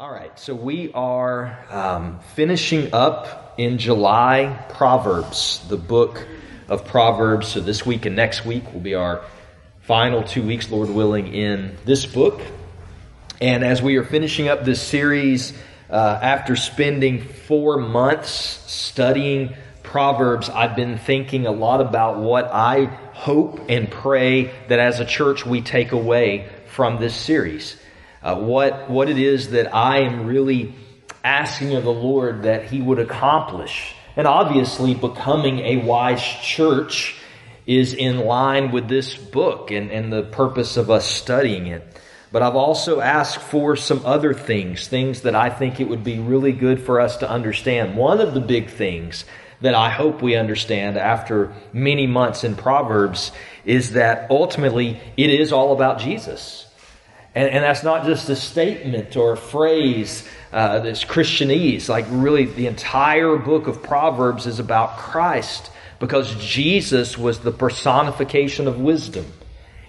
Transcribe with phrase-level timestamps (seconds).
[0.00, 6.26] All right, so we are um, finishing up in July Proverbs, the book
[6.70, 7.48] of Proverbs.
[7.48, 9.22] So this week and next week will be our
[9.82, 12.40] final two weeks, Lord willing, in this book.
[13.42, 15.52] And as we are finishing up this series,
[15.90, 22.86] uh, after spending four months studying Proverbs, I've been thinking a lot about what I
[23.12, 27.76] hope and pray that as a church we take away from this series
[28.22, 30.74] uh, what, what it is that I am really
[31.24, 33.94] asking of the Lord that He would accomplish.
[34.16, 37.16] And obviously, becoming a wise church
[37.66, 42.00] is in line with this book and, and the purpose of us studying it.
[42.32, 46.18] But I've also asked for some other things, things that I think it would be
[46.18, 47.96] really good for us to understand.
[47.96, 49.24] One of the big things
[49.60, 53.32] that I hope we understand after many months in Proverbs
[53.64, 56.66] is that ultimately it is all about Jesus.
[57.34, 61.88] And, and that's not just a statement or a phrase uh, that's Christianese.
[61.88, 68.66] Like, really, the entire book of Proverbs is about Christ because Jesus was the personification
[68.66, 69.26] of wisdom.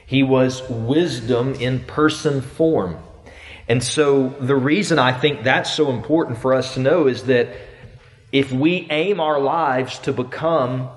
[0.06, 2.98] He was wisdom in person form.
[3.68, 7.56] And so, the reason I think that's so important for us to know is that
[8.32, 10.90] if we aim our lives to become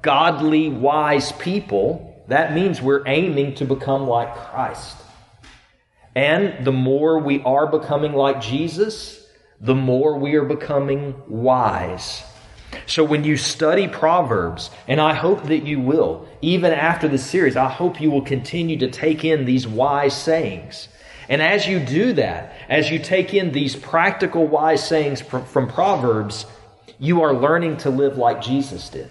[0.00, 4.96] godly, wise people, that means we're aiming to become like Christ.
[6.14, 9.26] And the more we are becoming like Jesus,
[9.60, 12.22] the more we are becoming wise.
[12.86, 17.56] So when you study Proverbs, and I hope that you will, even after the series,
[17.56, 20.88] I hope you will continue to take in these wise sayings.
[21.28, 25.68] And as you do that, as you take in these practical wise sayings from, from
[25.68, 26.46] Proverbs,
[26.98, 29.10] you are learning to live like Jesus did.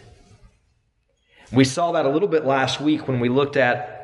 [1.51, 4.00] We saw that a little bit last week when we looked at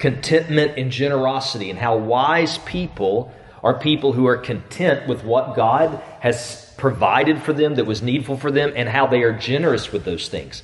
[0.00, 6.02] contentment and generosity, and how wise people are people who are content with what God
[6.20, 10.04] has provided for them that was needful for them, and how they are generous with
[10.04, 10.62] those things.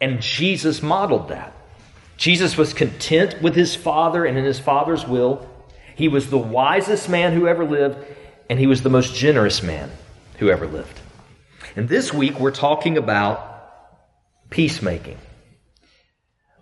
[0.00, 1.54] And Jesus modeled that.
[2.16, 5.48] Jesus was content with his Father and in his Father's will.
[5.94, 8.04] He was the wisest man who ever lived,
[8.50, 9.90] and he was the most generous man
[10.38, 11.00] who ever lived.
[11.76, 15.18] And this week we're talking about peacemaking.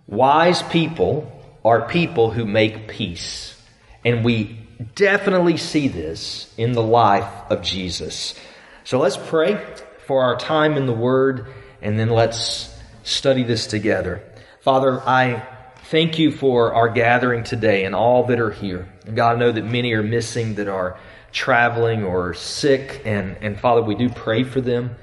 [0.07, 1.31] Wise people
[1.63, 3.59] are people who make peace.
[4.03, 4.59] And we
[4.93, 8.39] definitely see this in the life of Jesus.
[8.83, 9.63] So let's pray
[10.05, 11.47] for our time in the Word
[11.81, 12.71] and then let's
[13.03, 14.23] study this together.
[14.61, 15.43] Father, I
[15.85, 18.87] thank you for our gathering today and all that are here.
[19.13, 20.99] God, I know that many are missing that are
[21.31, 23.01] traveling or sick.
[23.05, 24.95] And, and Father, we do pray for them.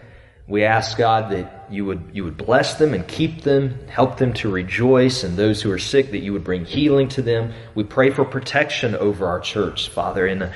[0.48, 4.32] We ask God that you would, you would bless them and keep them, help them
[4.34, 7.52] to rejoice, and those who are sick, that you would bring healing to them.
[7.74, 10.52] We pray for protection over our church, Father, in, a,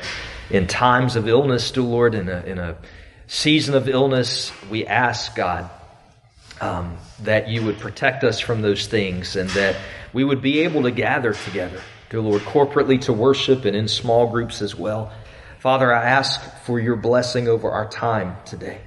[0.50, 2.76] in times of illness, dear Lord, in a, in a
[3.28, 4.52] season of illness.
[4.69, 5.70] We ask, God,
[6.60, 9.76] um, that you would protect us from those things and that
[10.12, 11.80] we would be able to gather together,
[12.10, 15.12] dear Lord, corporately to worship and in small groups as well.
[15.60, 18.80] Father, I ask for your blessing over our time today.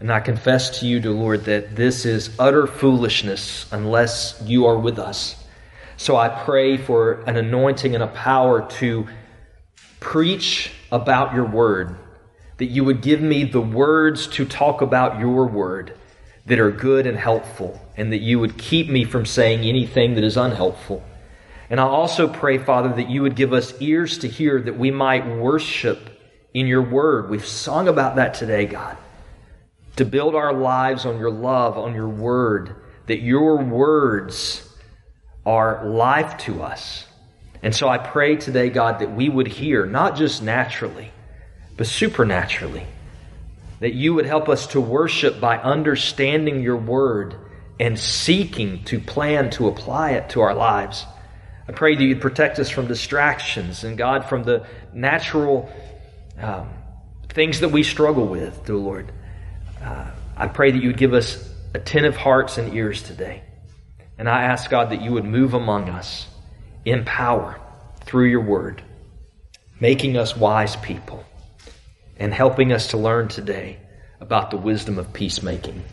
[0.00, 4.78] And I confess to you, dear Lord, that this is utter foolishness unless you are
[4.78, 5.34] with us.
[5.96, 9.08] So I pray for an anointing and a power to
[9.98, 11.96] preach about your word,
[12.58, 15.94] that you would give me the words to talk about your word
[16.46, 20.22] that are good and helpful, and that you would keep me from saying anything that
[20.22, 21.02] is unhelpful.
[21.68, 24.92] And I also pray, Father, that you would give us ears to hear that we
[24.92, 26.08] might worship
[26.54, 27.28] in your word.
[27.28, 28.96] We've sung about that today, God
[29.98, 32.76] to build our lives on your love, on your word,
[33.06, 34.64] that your words
[35.44, 37.04] are life to us.
[37.64, 41.10] And so I pray today, God, that we would hear, not just naturally,
[41.76, 42.86] but supernaturally,
[43.80, 47.34] that you would help us to worship by understanding your word
[47.80, 51.04] and seeking to plan to apply it to our lives.
[51.66, 55.72] I pray that you'd protect us from distractions and, God, from the natural
[56.40, 56.68] um,
[57.30, 59.12] things that we struggle with, dear Lord
[59.82, 63.42] uh, I pray that you would give us attentive hearts and ears today.
[64.18, 66.26] And I ask, God, that you would move among us
[66.84, 67.60] in power
[68.04, 68.82] through your word,
[69.80, 71.24] making us wise people
[72.16, 73.78] and helping us to learn today
[74.20, 75.84] about the wisdom of peacemaking.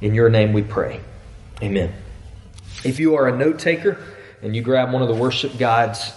[0.00, 1.00] In your name we pray.
[1.62, 1.94] Amen.
[2.84, 3.98] If you are a note taker
[4.42, 6.12] and you grab one of the worship guides,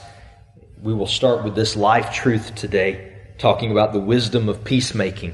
[0.81, 5.33] we will start with this life truth today, talking about the wisdom of peacemaking.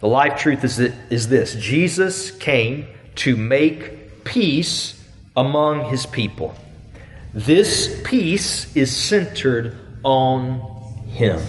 [0.00, 5.02] The life truth is, that, is this Jesus came to make peace
[5.36, 6.54] among his people.
[7.32, 10.60] This peace is centered on
[11.08, 11.42] him.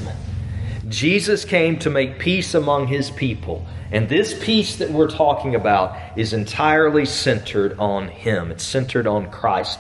[0.88, 3.66] Jesus came to make peace among his people.
[3.92, 9.32] And this peace that we're talking about is entirely centered on him, it's centered on
[9.32, 9.80] Christ.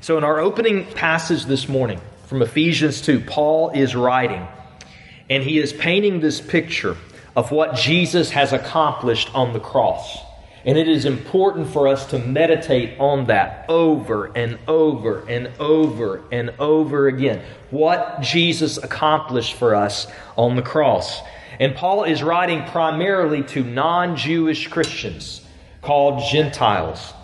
[0.00, 4.46] So, in our opening passage this morning from Ephesians 2, Paul is writing,
[5.28, 6.96] and he is painting this picture
[7.38, 10.18] of what Jesus has accomplished on the cross.
[10.64, 16.24] And it is important for us to meditate on that over and over and over
[16.32, 17.44] and over again.
[17.70, 21.20] What Jesus accomplished for us on the cross.
[21.60, 25.40] And Paul is writing primarily to non Jewish Christians
[25.80, 27.14] called Gentiles.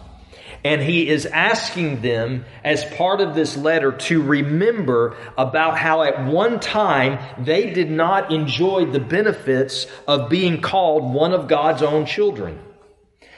[0.64, 6.24] And he is asking them, as part of this letter, to remember about how at
[6.24, 12.06] one time they did not enjoy the benefits of being called one of God's own
[12.06, 12.58] children.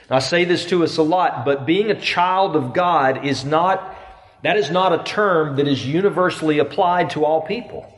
[0.09, 3.93] I say this to us a lot, but being a child of God is not,
[4.43, 7.93] that is not a term that is universally applied to all people.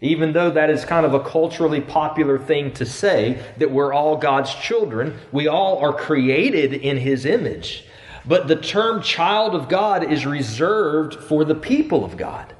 [0.00, 4.16] Even though that is kind of a culturally popular thing to say, that we're all
[4.16, 7.84] God's children, we all are created in His image.
[8.24, 12.54] But the term child of God is reserved for the people of God,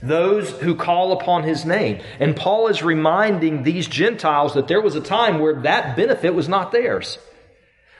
[0.00, 2.00] those who call upon his name.
[2.20, 6.48] And Paul is reminding these Gentiles that there was a time where that benefit was
[6.48, 7.18] not theirs,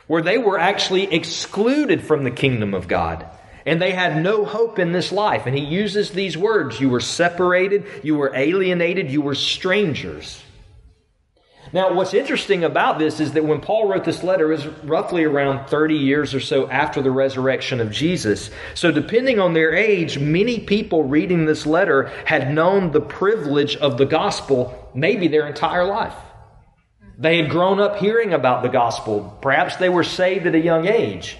[0.06, 3.26] where they were actually excluded from the kingdom of God.
[3.66, 5.44] And they had no hope in this life.
[5.44, 10.42] And he uses these words You were separated, you were alienated, you were strangers.
[11.72, 15.68] Now, what's interesting about this is that when Paul wrote this letter, was roughly around
[15.68, 18.50] 30 years or so after the resurrection of Jesus.
[18.74, 23.98] So, depending on their age, many people reading this letter had known the privilege of
[23.98, 26.14] the gospel maybe their entire life.
[27.18, 29.36] They had grown up hearing about the gospel.
[29.42, 31.36] Perhaps they were saved at a young age.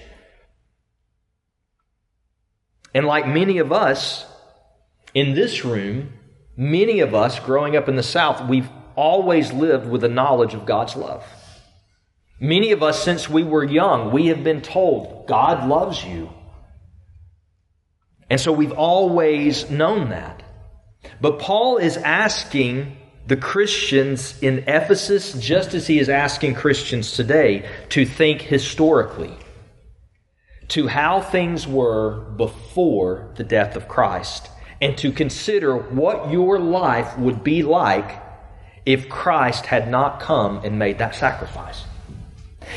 [2.95, 4.27] And like many of us
[5.15, 6.13] in this room,
[6.57, 10.67] many of us growing up in the South, we've always lived with the knowledge of
[10.67, 11.25] God's love.
[12.41, 16.31] Many of us, since we were young, we have been told God loves you.
[18.29, 20.43] And so we've always known that.
[21.21, 22.97] But Paul is asking
[23.29, 29.37] the Christians in Ephesus, just as he is asking Christians today, to think historically
[30.69, 37.17] to how things were before the death of Christ and to consider what your life
[37.17, 38.28] would be like
[38.89, 41.85] if Christ had not come and made that sacrifice.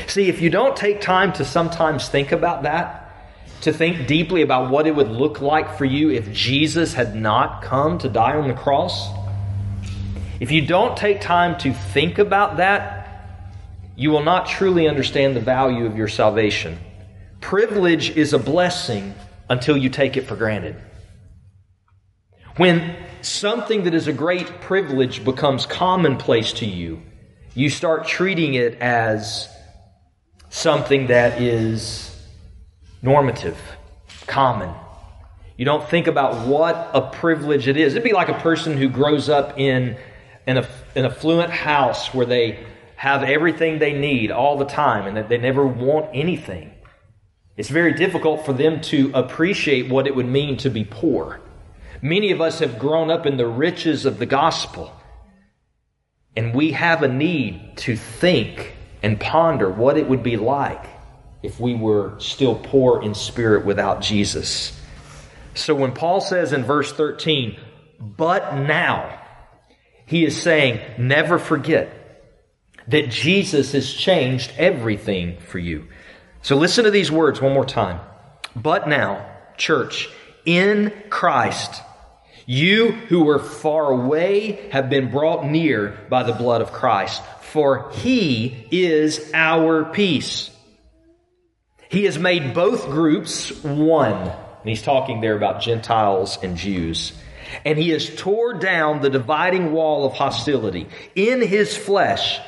[0.08, 3.16] See, if you don't take time to sometimes think about that,
[3.62, 7.62] to think deeply about what it would look like for you if Jesus had not
[7.62, 9.08] come to die on the cross,
[10.38, 13.26] if you don't take time to think about that,
[13.96, 16.78] you will not truly understand the value of your salvation.
[17.40, 19.14] Privilege is a blessing
[19.48, 20.76] until you take it for granted.
[22.58, 27.02] When something that is a great privilege becomes commonplace to you,
[27.54, 29.48] you start treating it as
[30.50, 32.14] something that is
[33.02, 33.58] normative,
[34.26, 34.74] common.
[35.56, 37.94] You don't think about what a privilege it is.
[37.94, 39.96] It'd be like a person who grows up in
[40.46, 42.64] an, an affluent house where they
[42.96, 46.72] have everything they need all the time and that they never want anything.
[47.56, 51.40] It's very difficult for them to appreciate what it would mean to be poor.
[52.02, 54.92] Many of us have grown up in the riches of the gospel,
[56.36, 60.84] and we have a need to think and ponder what it would be like
[61.44, 64.78] if we were still poor in spirit without Jesus.
[65.54, 67.56] So when Paul says in verse 13,
[68.00, 69.20] but now,
[70.06, 71.98] he is saying, never forget
[72.88, 75.86] that Jesus has changed everything for you.
[76.42, 78.00] So listen to these words one more time.
[78.56, 79.24] But now,
[79.56, 80.08] church,
[80.44, 81.80] in Christ,
[82.46, 87.90] you who were far away have been brought near by the blood of Christ, for
[87.92, 90.50] he is our peace.
[91.88, 94.16] He has made both groups one.
[94.16, 97.12] And he's talking there about Gentiles and Jews.
[97.64, 100.88] And he has tore down the dividing wall of hostility.
[101.14, 102.40] In his flesh,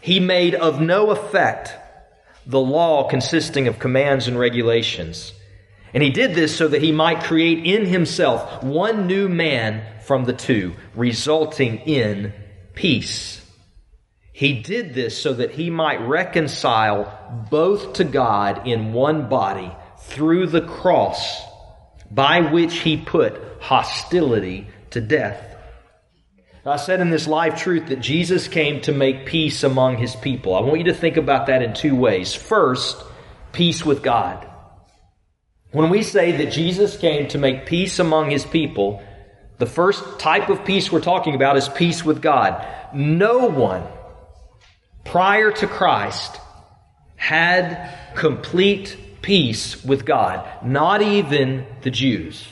[0.00, 1.72] he made of no effect
[2.44, 5.32] the law consisting of commands and regulations
[5.94, 10.24] and he did this so that he might create in himself one new man from
[10.24, 12.32] the two, resulting in
[12.74, 13.40] peace.
[14.32, 20.48] He did this so that he might reconcile both to God in one body through
[20.48, 21.40] the cross,
[22.10, 25.56] by which he put hostility to death.
[26.66, 30.54] I said in this live truth that Jesus came to make peace among his people.
[30.54, 32.34] I want you to think about that in two ways.
[32.34, 32.96] First,
[33.52, 34.50] peace with God.
[35.74, 39.02] When we say that Jesus came to make peace among his people,
[39.58, 42.64] The first type of peace we're talking about is peace with God.
[42.92, 43.84] No one
[45.04, 46.40] prior to Christ
[47.16, 52.46] had complete peace with God, not even the Jews.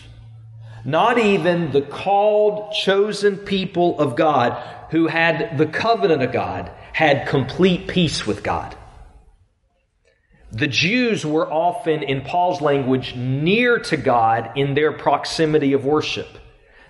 [0.85, 4.61] Not even the called, chosen people of God
[4.91, 8.77] who had the covenant of God had complete peace with God.
[10.53, 16.29] The Jews were often, in Paul's language, near to God in their proximity of worship.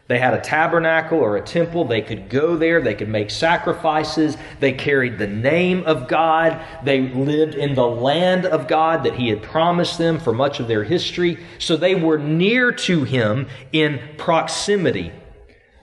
[0.09, 1.85] They had a tabernacle or a temple.
[1.85, 2.83] They could go there.
[2.83, 4.37] They could make sacrifices.
[4.59, 6.61] They carried the name of God.
[6.83, 10.67] They lived in the land of God that He had promised them for much of
[10.67, 11.39] their history.
[11.61, 15.13] So they were near to Him in proximity,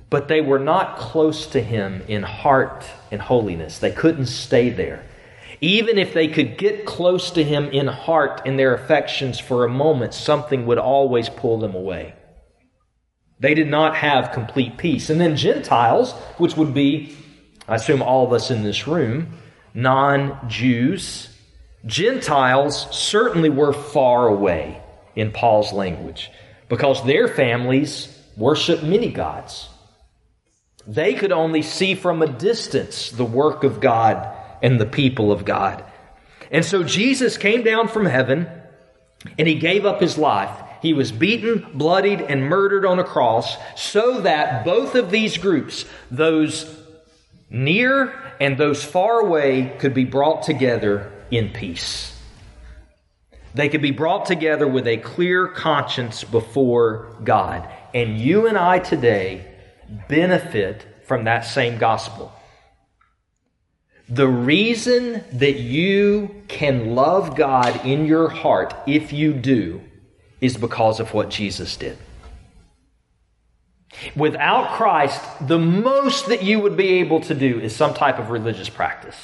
[0.09, 3.79] but they were not close to Him in heart and holiness.
[3.79, 5.05] They couldn't stay there.
[5.61, 9.69] Even if they could get close to Him in heart in their affections for a
[9.69, 12.13] moment, something would always pull them away.
[13.39, 15.09] They did not have complete peace.
[15.09, 17.15] And then Gentiles, which would be,
[17.67, 19.37] I assume all of us in this room,
[19.73, 21.29] non Jews,
[21.85, 24.81] Gentiles certainly were far away
[25.15, 26.29] in Paul's language
[26.67, 29.69] because their families worshiped many gods.
[30.87, 35.45] They could only see from a distance the work of God and the people of
[35.45, 35.83] God.
[36.51, 38.49] And so Jesus came down from heaven
[39.37, 40.51] and he gave up his life
[40.81, 45.85] he was beaten, bloodied, and murdered on a cross so that both of these groups,
[46.09, 46.77] those
[47.49, 52.15] near and those far away, could be brought together in peace.
[53.53, 57.67] They could be brought together with a clear conscience before God.
[57.93, 59.45] And you and I today
[60.07, 62.31] benefit from that same gospel.
[64.09, 69.81] The reason that you can love God in your heart, if you do,
[70.41, 71.97] is because of what Jesus did.
[74.15, 78.29] Without Christ, the most that you would be able to do is some type of
[78.29, 79.17] religious practice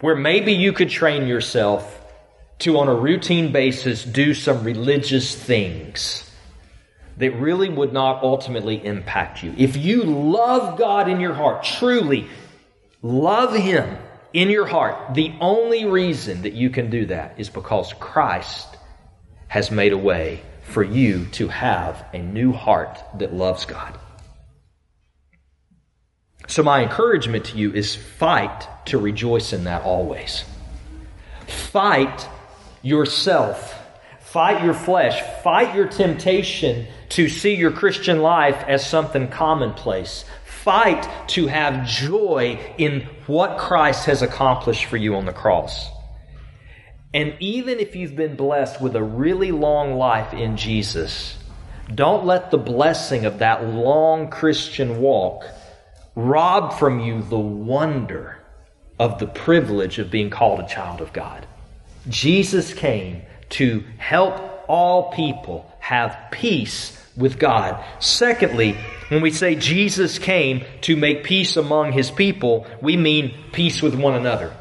[0.00, 2.00] where maybe you could train yourself
[2.60, 6.28] to, on a routine basis, do some religious things
[7.18, 9.54] that really would not ultimately impact you.
[9.56, 12.26] If you love God in your heart, truly
[13.02, 13.98] love Him
[14.32, 18.68] in your heart, the only reason that you can do that is because Christ
[19.48, 23.98] has made a way for you to have a new heart that loves God.
[26.48, 30.44] So, my encouragement to you is fight to rejoice in that always.
[31.46, 32.28] Fight
[32.82, 33.78] yourself.
[34.20, 35.20] Fight your flesh.
[35.42, 40.24] Fight your temptation to see your Christian life as something commonplace.
[40.62, 45.90] Fight to have joy in what Christ has accomplished for you on the cross.
[47.12, 51.36] And even if you've been blessed with a really long life in Jesus,
[51.92, 55.44] don't let the blessing of that long Christian walk
[56.14, 58.38] rob from you the wonder
[59.00, 61.44] of the privilege of being called a child of God.
[62.08, 67.84] Jesus came to help all people have peace with God.
[67.98, 68.76] Secondly,
[69.08, 73.96] when we say Jesus came to make peace among his people, we mean peace with
[73.96, 74.56] one another.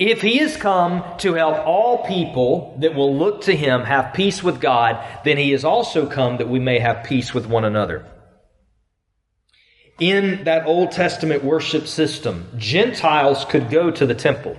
[0.00, 4.42] If he has come to help all people that will look to him have peace
[4.42, 8.04] with God, then he has also come that we may have peace with one another.
[10.00, 14.58] In that Old Testament worship system, Gentiles could go to the temple.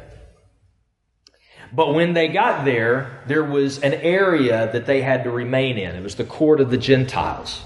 [1.74, 5.96] But when they got there, there was an area that they had to remain in.
[5.96, 7.62] It was the court of the Gentiles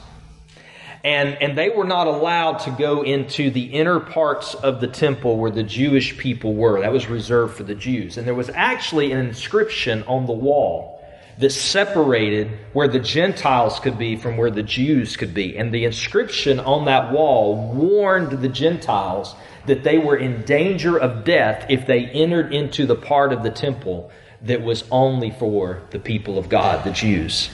[1.04, 5.38] and, and they were not allowed to go into the inner parts of the temple
[5.38, 6.82] where the Jewish people were.
[6.82, 8.18] That was reserved for the Jews.
[8.18, 11.04] And there was actually an inscription on the wall
[11.40, 15.58] that separated where the Gentiles could be from where the Jews could be.
[15.58, 21.24] And the inscription on that wall warned the Gentiles that they were in danger of
[21.24, 26.00] death if they entered into the part of the temple that was only for the
[26.00, 27.50] people of God, the Jews.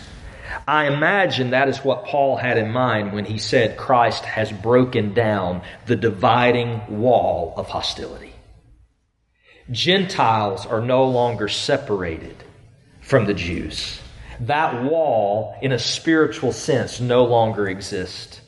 [0.67, 5.13] I imagine that is what Paul had in mind when he said Christ has broken
[5.13, 8.33] down the dividing wall of hostility.
[9.69, 12.35] Gentiles are no longer separated
[13.01, 13.99] from the Jews.
[14.41, 18.39] That wall, in a spiritual sense, no longer exists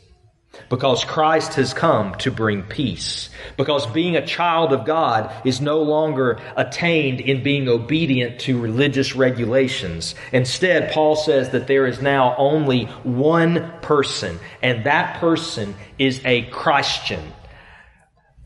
[0.69, 3.29] because Christ has come to bring peace.
[3.57, 9.15] Because being a child of God is no longer attained in being obedient to religious
[9.15, 10.15] regulations.
[10.31, 16.43] Instead, Paul says that there is now only one person, and that person is a
[16.43, 17.33] Christian.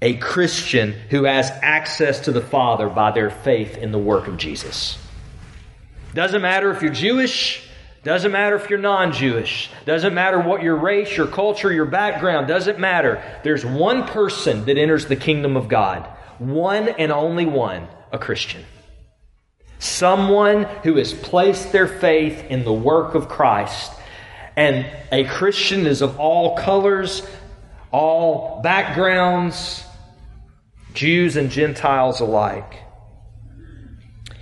[0.01, 4.37] A Christian who has access to the Father by their faith in the work of
[4.37, 4.97] Jesus.
[6.13, 7.67] Doesn't matter if you're Jewish,
[8.03, 9.69] Doesn't matter if you're non Jewish.
[9.85, 12.47] Doesn't matter what your race, your culture, your background.
[12.47, 13.23] Doesn't matter.
[13.43, 16.07] There's one person that enters the kingdom of God.
[16.37, 18.63] One and only one a Christian.
[19.79, 23.91] Someone who has placed their faith in the work of Christ.
[24.55, 27.25] And a Christian is of all colors,
[27.91, 29.83] all backgrounds,
[30.93, 32.81] Jews and Gentiles alike.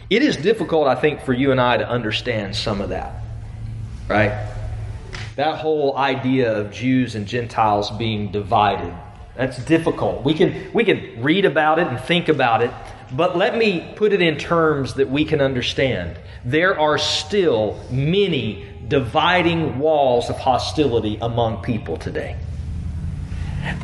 [0.09, 3.20] It is difficult, I think, for you and I to understand some of that,
[4.11, 4.47] right?
[5.35, 8.93] That whole idea of Jews and Gentiles being divided.
[9.35, 10.23] That's difficult.
[10.23, 12.71] We can, we can read about it and think about it,
[13.13, 16.19] but let me put it in terms that we can understand.
[16.45, 22.37] There are still many dividing walls of hostility among people today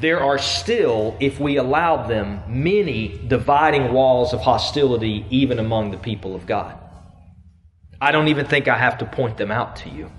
[0.01, 5.97] there are still, if we allowed them, many dividing walls of hostility even among the
[5.97, 6.77] people of God.
[8.01, 10.11] I don't even think I have to point them out to you.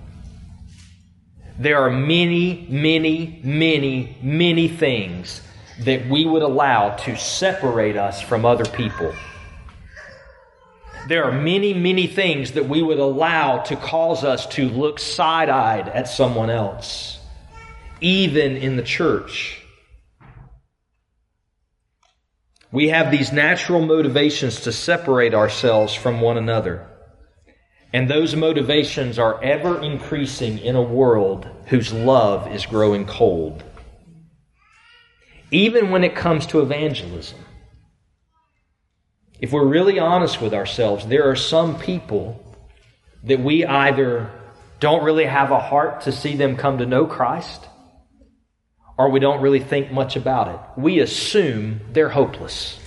[1.59, 5.41] There are many, many, many, many things
[5.81, 9.13] that we would allow to separate us from other people.
[11.07, 15.49] There are many, many things that we would allow to cause us to look side
[15.49, 17.19] eyed at someone else
[18.01, 19.61] even in the church.
[22.71, 26.87] We have these natural motivations to separate ourselves from one another.
[27.91, 33.63] And those motivations are ever increasing in a world whose love is growing cold.
[35.51, 37.39] Even when it comes to evangelism.
[39.39, 42.45] If we're really honest with ourselves, there are some people
[43.23, 44.29] that we either
[44.79, 47.67] don't really have a heart to see them come to know Christ,
[48.97, 50.81] or we don't really think much about it.
[50.81, 52.78] We assume they're hopeless.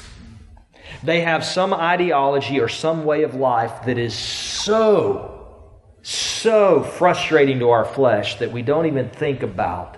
[1.03, 7.71] They have some ideology or some way of life that is so, so frustrating to
[7.71, 9.97] our flesh that we don't even think about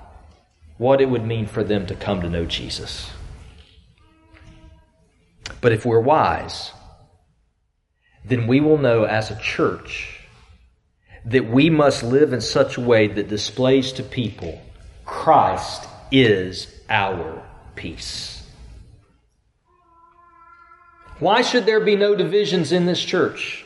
[0.79, 3.11] what it would mean for them to come to know Jesus.
[5.61, 6.73] But if we're wise,
[8.25, 10.21] then we will know as a church
[11.27, 14.61] that we must live in such a way that displays to people
[15.05, 17.43] Christ is our
[17.77, 18.34] peace.
[21.25, 23.65] Why should there be no divisions in this church?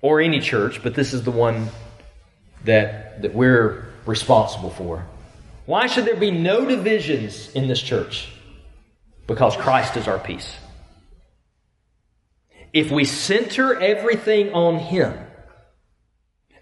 [0.00, 1.68] Or any church, but this is the one
[2.64, 5.04] that, that we're responsible for.
[5.66, 8.32] Why should there be no divisions in this church?
[9.26, 10.56] Because Christ is our peace.
[12.72, 15.12] If we center everything on Him,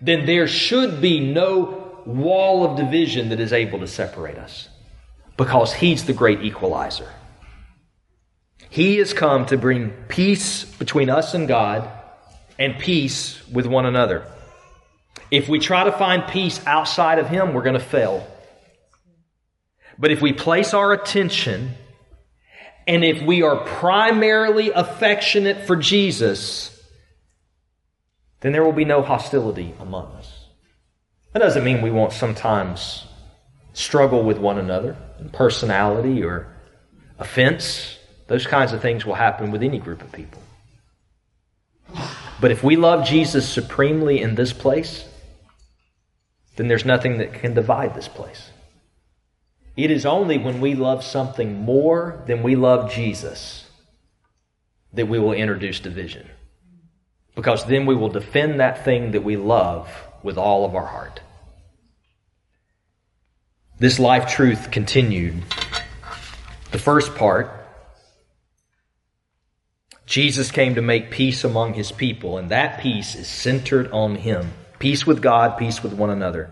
[0.01, 4.69] then there should be no wall of division that is able to separate us
[5.37, 7.09] because He's the great equalizer.
[8.73, 11.91] He has come to bring peace between us and God
[12.59, 14.27] and peace with one another.
[15.31, 18.27] If we try to find peace outside of Him, we're going to fail.
[19.99, 21.73] But if we place our attention
[22.87, 26.71] and if we are primarily affectionate for Jesus,
[28.41, 30.47] then there will be no hostility among us.
[31.35, 33.05] That doesn't mean we won't sometimes
[33.75, 36.57] struggle with one another, in personality or
[37.19, 37.99] offense.
[38.33, 40.40] Those kinds of things will happen with any group of people.
[42.40, 45.05] But if we love Jesus supremely in this place,
[46.57, 48.51] then there's nothing that can divide this place.
[49.77, 53.66] It is only when we love something more than we love Jesus
[54.95, 56.27] that we will introduce division.
[57.35, 59.90] Because then we will defend that thing that we love
[60.23, 61.21] with all of our heart.
[63.79, 65.42] This life truth continued.
[66.71, 67.59] The first part
[70.12, 74.53] Jesus came to make peace among his people, and that peace is centered on him.
[74.79, 76.51] Peace with God, peace with one another.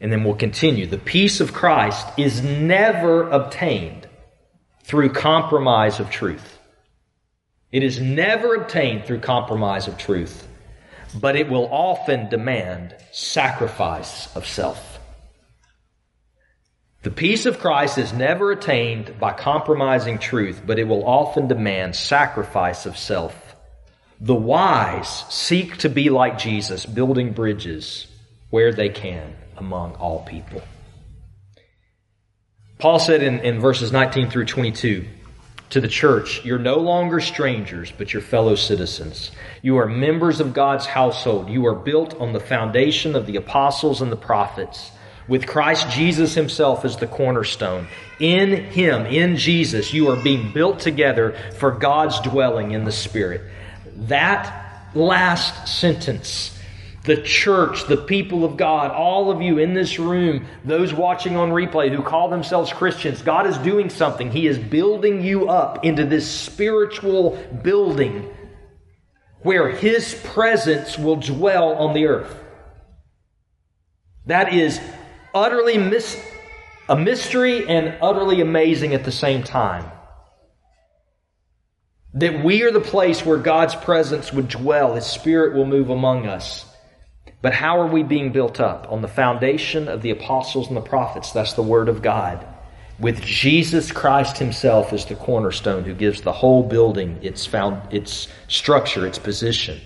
[0.00, 0.86] And then we'll continue.
[0.86, 4.06] The peace of Christ is never obtained
[4.84, 6.60] through compromise of truth.
[7.72, 10.46] It is never obtained through compromise of truth,
[11.20, 14.97] but it will often demand sacrifice of self.
[17.02, 21.94] The peace of Christ is never attained by compromising truth, but it will often demand
[21.94, 23.54] sacrifice of self.
[24.20, 28.08] The wise seek to be like Jesus, building bridges
[28.50, 30.60] where they can among all people.
[32.78, 35.06] Paul said in, in verses 19 through 22
[35.70, 39.30] to the church, You're no longer strangers, but you're fellow citizens.
[39.62, 41.48] You are members of God's household.
[41.48, 44.90] You are built on the foundation of the apostles and the prophets
[45.28, 47.86] with Christ Jesus Himself as the cornerstone.
[48.18, 53.42] In Him, in Jesus, you are being built together for God's dwelling in the Spirit.
[53.94, 56.58] That last sentence
[57.08, 61.50] the church, the people of God, all of you in this room, those watching on
[61.50, 64.30] replay who call themselves Christians, God is doing something.
[64.30, 68.28] He is building you up into this spiritual building
[69.40, 72.36] where His presence will dwell on the earth.
[74.26, 74.78] That is
[75.38, 76.20] utterly mis-
[76.88, 79.84] a mystery and utterly amazing at the same time.
[82.14, 86.26] That we are the place where God's presence would dwell, His Spirit will move among
[86.26, 86.64] us.
[87.40, 88.90] But how are we being built up?
[88.90, 91.30] On the foundation of the apostles and the prophets.
[91.30, 92.44] That's the Word of God.
[92.98, 98.26] With Jesus Christ Himself as the cornerstone who gives the whole building its, found, its
[98.48, 99.78] structure, its position.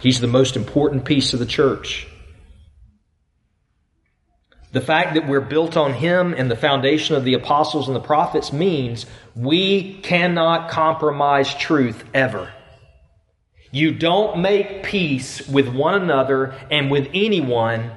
[0.00, 2.09] He's the most important piece of the church.
[4.72, 8.00] The fact that we're built on Him and the foundation of the apostles and the
[8.00, 12.52] prophets means we cannot compromise truth ever.
[13.72, 17.90] You don't make peace with one another and with anyone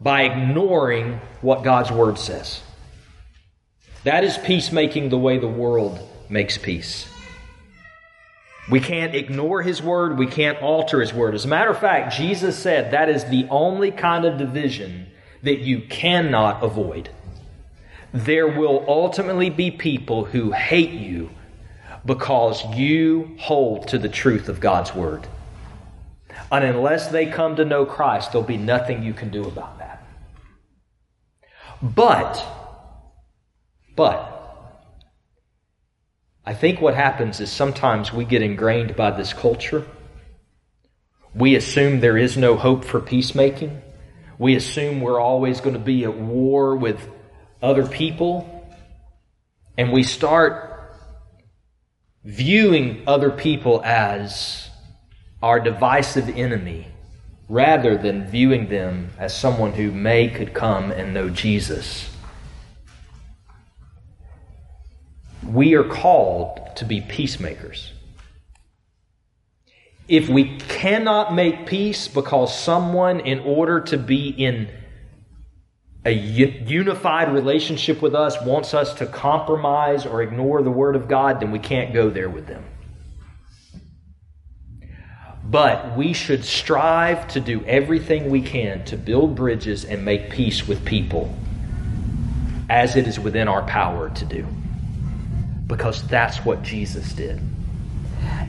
[0.00, 2.60] by ignoring what God's Word says.
[4.04, 7.08] That is peacemaking the way the world makes peace.
[8.70, 11.34] We can't ignore His Word, we can't alter His Word.
[11.34, 15.08] As a matter of fact, Jesus said that is the only kind of division
[15.42, 17.10] that you cannot avoid.
[18.12, 21.30] There will ultimately be people who hate you
[22.04, 25.26] because you hold to the truth of God's word.
[26.50, 30.04] And unless they come to know Christ, there'll be nothing you can do about that.
[31.80, 32.44] But,
[33.96, 34.28] but,
[36.44, 39.86] I think what happens is sometimes we get ingrained by this culture.
[41.34, 43.80] We assume there is no hope for peacemaking.
[44.42, 46.98] We assume we're always going to be at war with
[47.62, 48.68] other people.
[49.78, 50.96] And we start
[52.24, 54.68] viewing other people as
[55.40, 56.88] our divisive enemy
[57.48, 62.10] rather than viewing them as someone who may could come and know Jesus.
[65.46, 67.92] We are called to be peacemakers.
[70.08, 74.68] If we cannot make peace because someone, in order to be in
[76.04, 81.40] a unified relationship with us wants us to compromise or ignore the Word of God,
[81.40, 82.64] then we can't go there with them.
[85.44, 90.66] But we should strive to do everything we can to build bridges and make peace
[90.66, 91.32] with people
[92.68, 94.46] as it is within our power to do.
[95.66, 97.40] Because that's what Jesus did.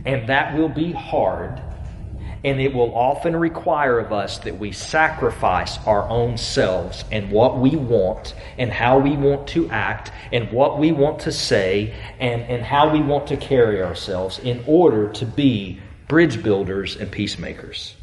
[0.05, 1.61] And that will be hard
[2.43, 7.57] and it will often require of us that we sacrifice our own selves and what
[7.57, 12.41] we want and how we want to act and what we want to say and,
[12.43, 17.95] and how we want to carry ourselves in order to be bridge builders and peacemakers.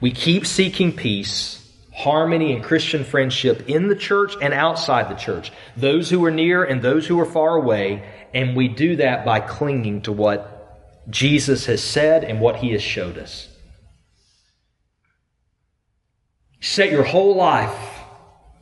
[0.00, 1.59] We keep seeking peace
[2.00, 6.64] harmony and Christian friendship in the church and outside the church, those who are near
[6.64, 10.56] and those who are far away, and we do that by clinging to what
[11.10, 13.48] Jesus has said and what he has showed us.
[16.60, 18.00] Set your whole life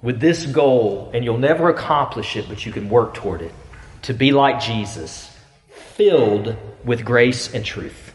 [0.03, 3.53] with this goal, and you'll never accomplish it, but you can work toward it
[4.03, 5.37] to be like Jesus,
[5.95, 8.15] filled with grace and truth.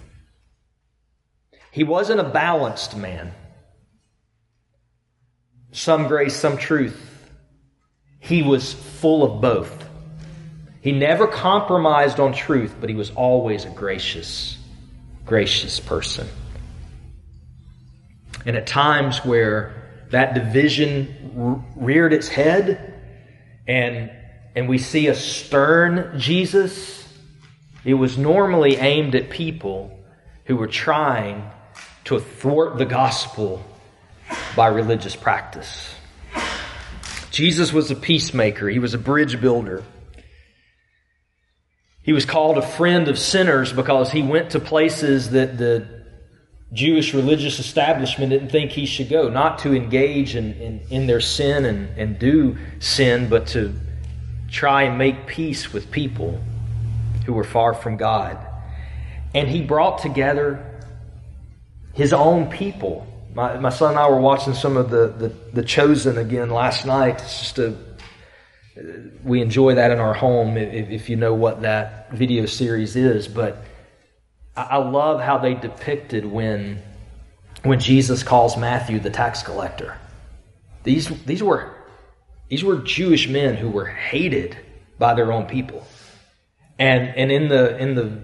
[1.72, 3.34] He wasn't a balanced man.
[5.74, 7.30] Some grace, some truth.
[8.20, 9.84] He was full of both.
[10.82, 14.58] He never compromised on truth, but he was always a gracious,
[15.26, 16.28] gracious person.
[18.46, 22.94] And at times where that division reared its head
[23.68, 24.12] and,
[24.56, 27.08] and we see a stern Jesus,
[27.84, 29.98] it was normally aimed at people
[30.46, 31.50] who were trying
[32.06, 33.66] to thwart the gospel
[34.56, 35.94] by religious practice.
[37.32, 39.84] Jesus was a peacemaker, he was a bridge builder.
[42.04, 46.04] He was called a friend of sinners because he went to places that the
[46.74, 51.22] Jewish religious establishment didn't think he should go, not to engage in, in, in, their
[51.22, 53.74] sin and, and do sin, but to
[54.52, 56.42] try and make peace with people
[57.26, 58.38] who were far from God.
[59.34, 60.82] And he brought together
[61.94, 63.08] his own people.
[63.34, 66.86] My, my son and I were watching some of the, the, the Chosen again last
[66.86, 67.22] night.
[67.22, 67.76] It's just a
[69.24, 73.28] we enjoy that in our home if, if, you know what that video series is.
[73.28, 73.64] But
[74.56, 76.82] I, I love how they depicted when
[77.64, 79.98] when Jesus calls Matthew the tax collector.
[80.84, 81.74] These these were
[82.50, 84.58] these were Jewish men who were hated
[84.98, 85.86] by their own people.
[86.80, 88.24] And and in the in the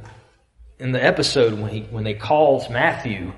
[0.79, 3.33] in the episode when he when they calls Matthew,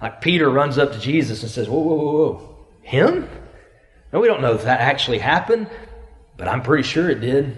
[0.00, 3.28] like Peter runs up to Jesus and says, "Whoa, whoa, whoa, whoa, him?
[4.12, 5.68] No, we don't know if that actually happened,
[6.36, 7.56] but I'm pretty sure it did,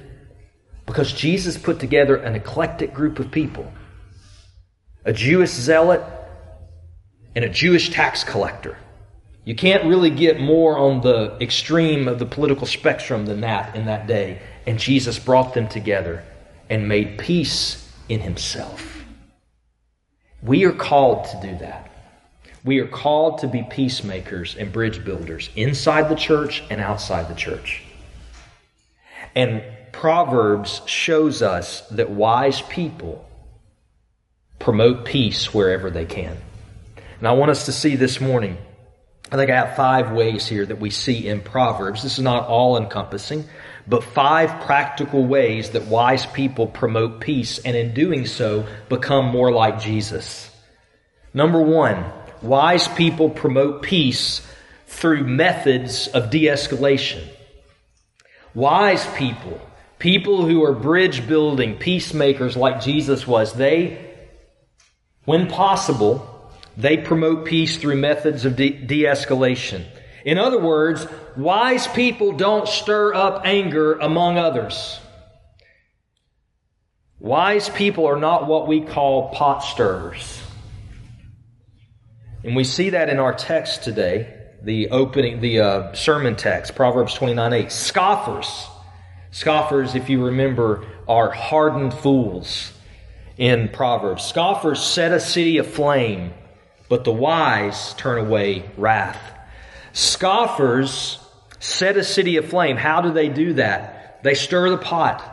[0.86, 3.72] because Jesus put together an eclectic group of people,
[5.04, 6.02] a Jewish zealot
[7.36, 8.76] and a Jewish tax collector."
[9.42, 13.86] You can't really get more on the extreme of the political spectrum than that in
[13.86, 14.38] that day.
[14.66, 16.22] And Jesus brought them together
[16.68, 19.02] and made peace in himself.
[20.42, 21.89] We are called to do that.
[22.64, 27.34] We are called to be peacemakers and bridge builders inside the church and outside the
[27.34, 27.82] church.
[29.34, 33.26] And Proverbs shows us that wise people
[34.58, 36.36] promote peace wherever they can.
[37.18, 38.58] And I want us to see this morning
[39.32, 42.02] I think I have five ways here that we see in Proverbs.
[42.02, 43.44] This is not all encompassing,
[43.86, 49.52] but five practical ways that wise people promote peace and in doing so become more
[49.52, 50.50] like Jesus.
[51.32, 52.04] Number one,
[52.42, 54.46] wise people promote peace
[54.86, 57.26] through methods of de escalation.
[58.54, 59.60] Wise people,
[59.98, 63.98] people who are bridge building, peacemakers like Jesus was, they,
[65.24, 66.26] when possible,
[66.76, 69.84] they promote peace through methods of de escalation.
[70.24, 75.00] In other words, wise people don't stir up anger among others.
[77.18, 80.39] Wise people are not what we call pot stirrers.
[82.42, 87.14] And we see that in our text today, the opening, the uh, sermon text, Proverbs
[87.14, 87.72] 29 8.
[87.72, 88.66] Scoffers.
[89.30, 92.72] Scoffers, if you remember, are hardened fools
[93.36, 94.24] in Proverbs.
[94.24, 96.32] Scoffers set a city aflame
[96.90, 99.32] but the wise turn away wrath.
[99.92, 101.20] Scoffers
[101.60, 102.76] set a city aflame.
[102.76, 104.22] How do they do that?
[104.24, 105.24] They stir the pot.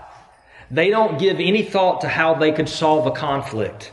[0.70, 3.92] They don't give any thought to how they could solve a conflict.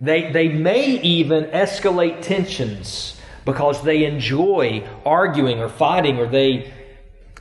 [0.00, 6.72] They, they may even escalate tensions because they enjoy arguing or fighting or they,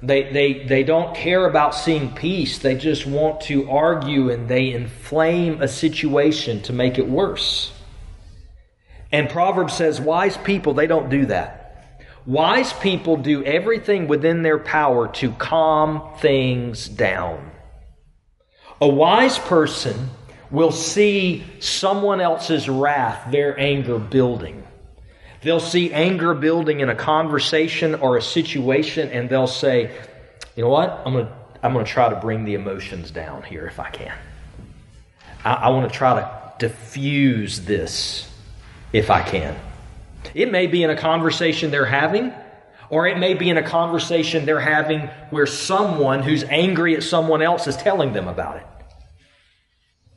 [0.01, 2.59] they, they, they don't care about seeing peace.
[2.59, 7.71] They just want to argue and they inflame a situation to make it worse.
[9.11, 11.63] And Proverbs says wise people, they don't do that.
[12.25, 17.51] Wise people do everything within their power to calm things down.
[18.81, 20.09] A wise person
[20.53, 24.63] will see someone else's wrath, their anger building.
[25.41, 29.91] They'll see anger building in a conversation or a situation, and they'll say,
[30.55, 31.01] you know what?
[31.05, 34.15] I'm going to, I'm to try to bring the emotions down here if I can.
[35.43, 38.31] I, I want to try to diffuse this
[38.93, 39.59] if I can.
[40.35, 42.31] It may be in a conversation they're having,
[42.91, 47.41] or it may be in a conversation they're having where someone who's angry at someone
[47.41, 48.67] else is telling them about it.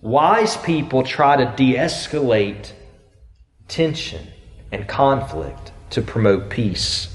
[0.07, 2.71] Wise people try to de escalate
[3.67, 4.25] tension
[4.71, 7.13] and conflict to promote peace.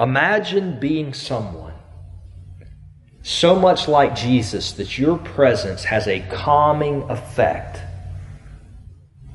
[0.00, 1.74] Imagine being someone
[3.22, 7.78] so much like Jesus that your presence has a calming effect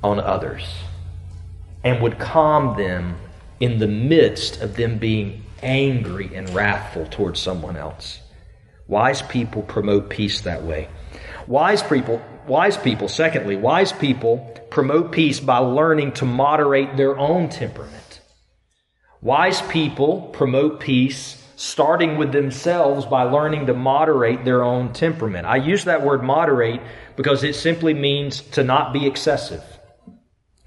[0.03, 0.67] on others
[1.85, 3.15] and would calm them
[3.61, 8.19] in the midst of them being angry and wrathful towards someone else.
[8.87, 10.87] Wise people promote peace that way.
[11.45, 14.37] Wise people, wise people, secondly, wise people
[14.69, 18.21] promote peace by learning to moderate their own temperament.
[19.21, 25.47] Wise people promote peace starting with themselves by learning to moderate their own temperament.
[25.47, 26.81] I use that word moderate
[27.15, 29.63] because it simply means to not be excessive.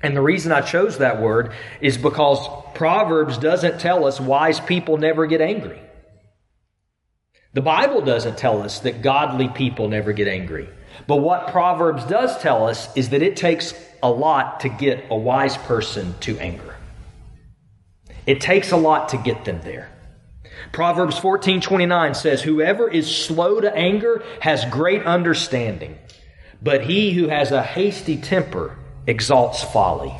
[0.02, 4.96] And the reason I chose that word is because Proverbs doesn't tell us wise people
[4.96, 5.80] never get angry.
[7.52, 10.68] The Bible doesn't tell us that godly people never get angry.
[11.06, 15.16] But what Proverbs does tell us is that it takes a lot to get a
[15.16, 16.76] wise person to anger.
[18.26, 19.90] It takes a lot to get them there.
[20.72, 25.98] Proverbs 14:29 says, "Whoever is slow to anger has great understanding,
[26.62, 30.14] but he who has a hasty temper exalts folly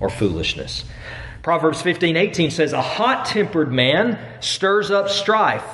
[0.00, 0.84] or foolishness.
[1.42, 5.64] Proverbs 15, 18 says, A hot tempered man stirs up strife,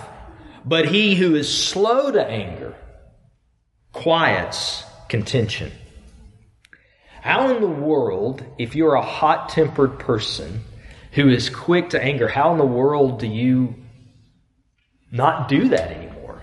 [0.68, 2.74] but he who is slow to anger
[3.92, 5.72] quiets contention.
[7.22, 10.61] How in the world, if you're a hot tempered person
[11.12, 13.74] who is quick to anger, how in the world do you
[15.11, 16.42] not do that anymore?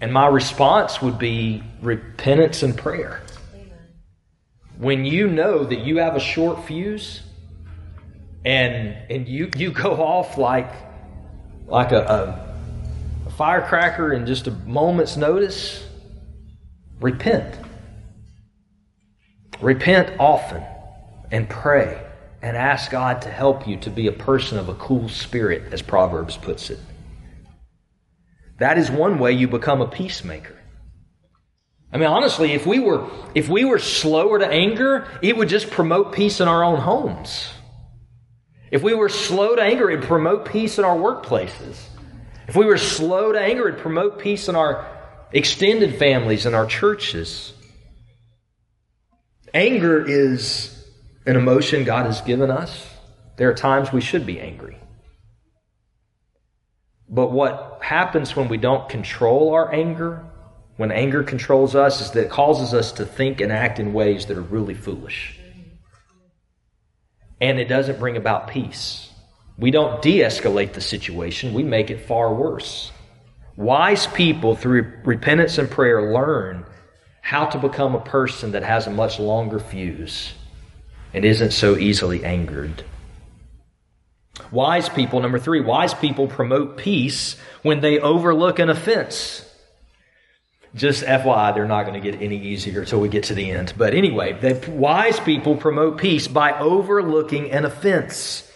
[0.00, 3.22] And my response would be repentance and prayer
[4.76, 7.20] when you know that you have a short fuse
[8.46, 10.72] and and you you go off like
[11.66, 12.49] like a, a,
[13.30, 15.86] a firecracker in just a moment's notice
[17.00, 17.56] repent
[19.60, 20.64] Repent often
[21.30, 22.02] and pray
[22.40, 25.82] and ask God to help you to be a person of a cool spirit, as
[25.82, 26.78] Proverbs puts it.
[28.58, 30.56] That is one way you become a peacemaker.
[31.92, 35.70] I mean, honestly, if we were, if we were slower to anger, it would just
[35.70, 37.52] promote peace in our own homes.
[38.70, 41.78] If we were slow to anger, it'd promote peace in our workplaces.
[42.50, 44.84] If we were slow to anger, it'd promote peace in our
[45.30, 47.52] extended families and our churches.
[49.54, 50.84] Anger is
[51.26, 52.88] an emotion God has given us.
[53.36, 54.76] There are times we should be angry.
[57.08, 60.26] But what happens when we don't control our anger,
[60.76, 64.26] when anger controls us, is that it causes us to think and act in ways
[64.26, 65.38] that are really foolish.
[67.40, 69.09] And it doesn't bring about peace.
[69.60, 72.90] We don't de escalate the situation, we make it far worse.
[73.56, 76.64] Wise people, through repentance and prayer, learn
[77.20, 80.32] how to become a person that has a much longer fuse
[81.12, 82.84] and isn't so easily angered.
[84.50, 89.46] Wise people, number three, wise people promote peace when they overlook an offense.
[90.74, 93.74] Just FYI, they're not going to get any easier until we get to the end.
[93.76, 98.49] But anyway, the wise people promote peace by overlooking an offense.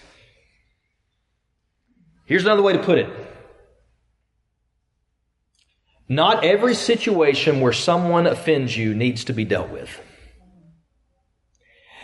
[2.27, 3.09] Here's another way to put it.
[6.09, 10.01] Not every situation where someone offends you needs to be dealt with.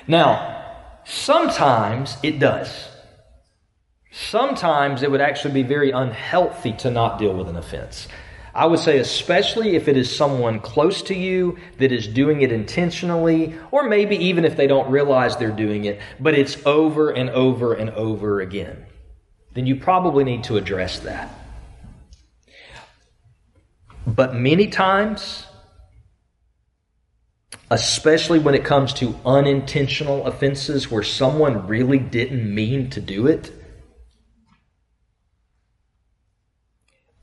[0.06, 0.64] Now,
[1.04, 2.88] sometimes it does.
[4.10, 8.08] Sometimes it would actually be very unhealthy to not deal with an offense.
[8.52, 12.50] I would say, especially if it is someone close to you that is doing it
[12.50, 17.30] intentionally, or maybe even if they don't realize they're doing it, but it's over and
[17.30, 18.84] over and over again,
[19.54, 21.30] then you probably need to address that.
[24.06, 25.46] But many times,
[27.70, 33.52] especially when it comes to unintentional offenses where someone really didn't mean to do it,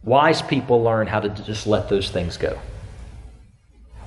[0.03, 2.59] wise people learn how to just let those things go.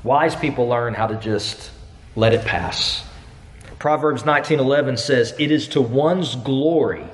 [0.03, 1.71] Wise people learn how to just
[2.17, 3.05] let it pass.
[3.79, 7.05] Proverbs 19:11 says, "It is to one's glory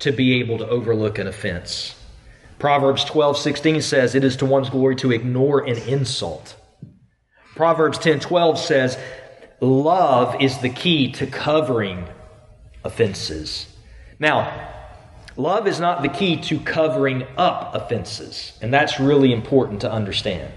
[0.00, 1.94] to be able to overlook an offense."
[2.58, 6.56] Proverbs 12:16 says, "It is to one's glory to ignore an insult."
[7.56, 8.98] Proverbs 10:12 says,
[9.60, 12.04] "Love is the key to covering
[12.84, 13.66] offenses."
[14.18, 14.50] Now,
[15.36, 20.52] love is not the key to covering up offenses, and that's really important to understand.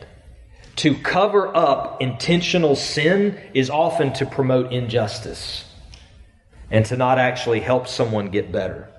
[0.78, 5.66] To cover up intentional sin is often to promote injustice
[6.72, 8.90] and to not actually help someone get better.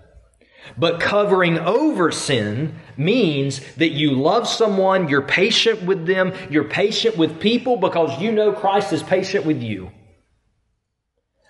[0.77, 7.17] But covering over sin means that you love someone, you're patient with them, you're patient
[7.17, 9.91] with people because you know Christ is patient with you.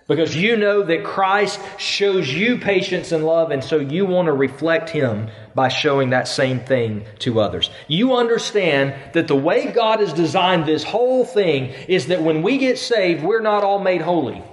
[0.07, 4.33] Because you know that Christ shows you patience and love, and so you want to
[4.33, 7.71] reflect Him by showing that same thing to others.
[7.87, 12.59] You understand that the way God has designed this whole thing is that when we
[12.59, 14.43] get saved, we're not all made holy.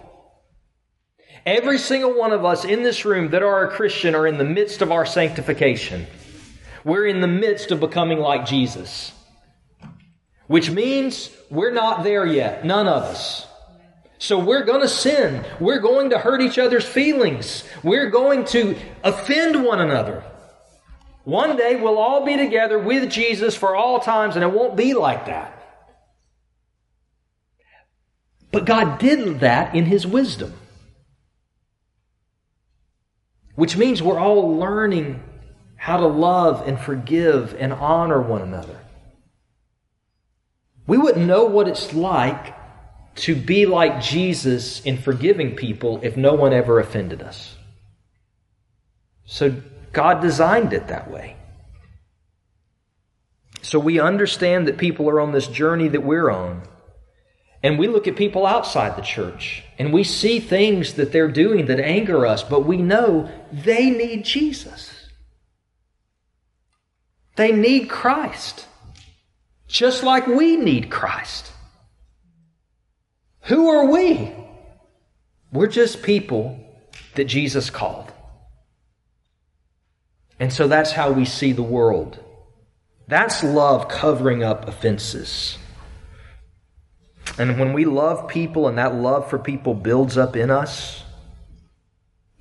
[1.44, 4.44] Every single one of us in this room that are a Christian are in the
[4.44, 6.06] midst of our sanctification.
[6.84, 9.12] We're in the midst of becoming like Jesus.
[10.46, 13.46] Which means we're not there yet, none of us.
[14.18, 15.44] So we're going to sin.
[15.58, 17.64] We're going to hurt each other's feelings.
[17.82, 20.22] We're going to offend one another.
[21.24, 24.94] One day we'll all be together with Jesus for all times, and it won't be
[24.94, 25.58] like that.
[28.52, 30.54] But God did that in His wisdom
[33.54, 35.22] which means we're all learning
[35.76, 38.78] how to love and forgive and honor one another.
[40.86, 42.54] We wouldn't know what it's like
[43.16, 47.56] to be like Jesus in forgiving people if no one ever offended us.
[49.24, 49.54] So
[49.92, 51.36] God designed it that way.
[53.60, 56.62] So we understand that people are on this journey that we're on.
[57.62, 61.66] And we look at people outside the church and we see things that they're doing
[61.66, 64.92] that anger us, but we know they need Jesus.
[67.36, 68.66] They need Christ,
[69.68, 71.52] just like we need Christ.
[73.42, 74.32] Who are we?
[75.52, 76.58] We're just people
[77.14, 78.12] that Jesus called.
[80.38, 82.18] And so that's how we see the world.
[83.06, 85.58] That's love covering up offenses.
[87.38, 91.02] And when we love people and that love for people builds up in us,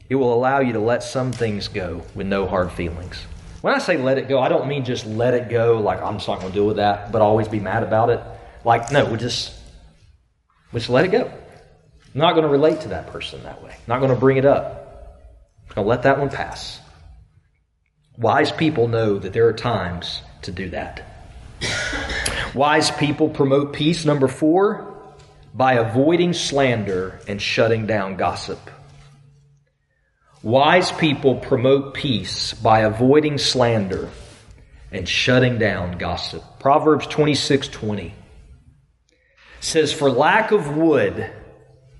[0.10, 3.26] it will allow you to let some things go with no hard feelings.
[3.62, 6.16] When I say let it go, I don't mean just let it go, like I'm
[6.16, 8.20] just not going to deal with that, but always be mad about it.
[8.66, 9.54] Like, no, we just,
[10.74, 11.22] we just let it go.
[11.24, 13.72] I'm not going to relate to that person that way.
[13.72, 15.20] I'm not going to bring it up.
[15.70, 16.80] I'm going to let that one pass.
[18.18, 21.11] Wise people know that there are times to do that.
[22.54, 24.94] Wise people promote peace, number four,
[25.54, 28.60] by avoiding slander and shutting down gossip.
[30.44, 34.10] Wise people promote peace by avoiding slander
[34.92, 36.44] and shutting down gossip.
[36.60, 38.14] Proverbs 26 20
[39.60, 41.30] says, For lack of wood,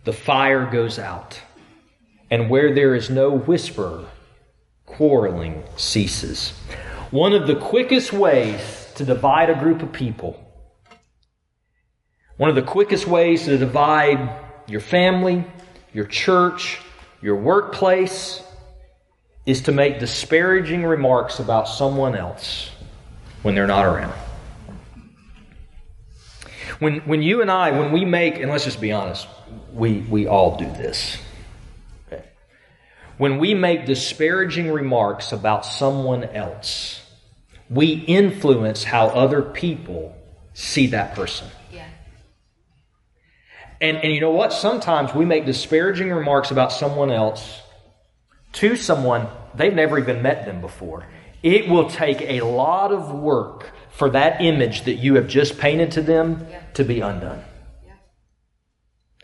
[0.04, 1.40] the fire goes out,
[2.30, 4.06] and where there is no whisper,
[4.86, 6.50] quarreling ceases.
[7.12, 10.40] One of the quickest ways to divide a group of people,
[12.38, 14.30] one of the quickest ways to divide
[14.68, 15.46] your family,
[15.94, 16.80] your church,
[17.22, 18.42] your workplace,
[19.46, 22.72] is to make disparaging remarks about someone else
[23.42, 24.14] when they're not around.
[26.80, 29.28] When, when you and I, when we make, and let's just be honest,
[29.74, 31.18] we, we all do this.
[32.08, 32.24] Okay.
[33.18, 37.01] When we make disparaging remarks about someone else,
[37.72, 40.16] we influence how other people
[40.54, 41.48] see that person.
[41.72, 41.88] Yeah.
[43.80, 44.52] And, and you know what?
[44.52, 47.62] Sometimes we make disparaging remarks about someone else
[48.54, 51.08] to someone they've never even met them before.
[51.42, 55.92] It will take a lot of work for that image that you have just painted
[55.92, 56.62] to them yeah.
[56.74, 57.42] to be undone.
[57.86, 57.94] Yeah.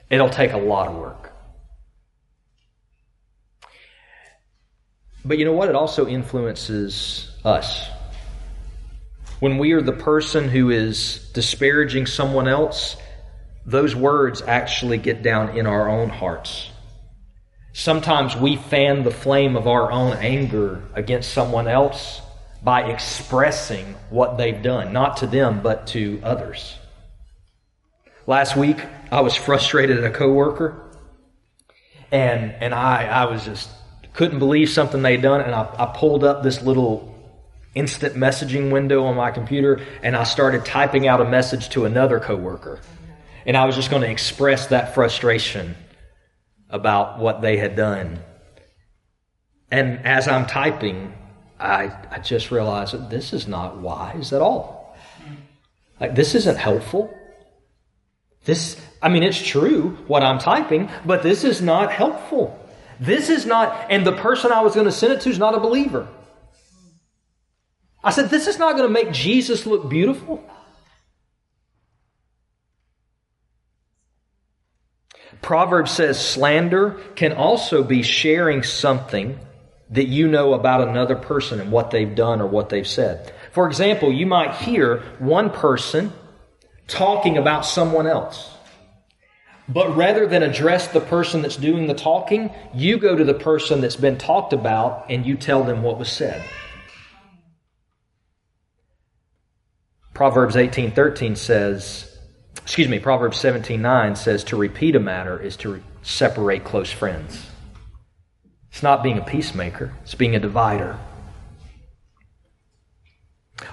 [0.10, 1.34] It'll take a lot of work.
[5.26, 5.68] But you know what?
[5.68, 7.90] It also influences us.
[9.40, 12.98] When we are the person who is disparaging someone else,
[13.66, 16.72] those words actually get down in our own hearts.
[17.74, 22.22] Sometimes we fan the flame of our own anger against someone else
[22.64, 26.76] by expressing what they've done, not to them, but to others.
[28.26, 28.82] Last week,
[29.12, 30.84] I was frustrated at a coworker,
[32.12, 33.70] and and I I was just
[34.14, 37.17] couldn't believe something they'd done, and I, I pulled up this little
[37.78, 42.20] instant messaging window on my computer, and I started typing out a message to another
[42.20, 42.80] coworker,
[43.46, 45.76] and I was just going to express that frustration
[46.70, 48.20] about what they had done.
[49.72, 51.14] And as I'm typing,
[51.60, 54.96] I, I just realized that this is not wise at all.
[56.00, 57.14] Like, this isn't helpful.
[58.46, 62.58] This, I mean, it's true what I'm typing, but this is not helpful.
[63.00, 65.54] This is not, and the person I was going to send it to is not
[65.56, 66.08] a believer.
[68.04, 70.44] I said, this is not going to make Jesus look beautiful.
[75.42, 79.40] Proverbs says slander can also be sharing something
[79.90, 83.34] that you know about another person and what they've done or what they've said.
[83.52, 86.12] For example, you might hear one person
[86.88, 88.54] talking about someone else.
[89.70, 93.82] But rather than address the person that's doing the talking, you go to the person
[93.82, 96.44] that's been talked about and you tell them what was said.
[100.18, 102.18] Proverbs 18:13 says,
[102.64, 107.46] excuse me, Proverbs 17:9 says to repeat a matter is to separate close friends.
[108.72, 110.98] It's not being a peacemaker, it's being a divider.